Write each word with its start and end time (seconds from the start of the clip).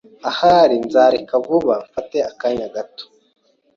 Ahari 0.29 0.75
nzareka 0.85 1.33
vuba 1.45 1.75
mfata 1.85 2.17
akanya 2.31 2.67
gato. 2.75 3.05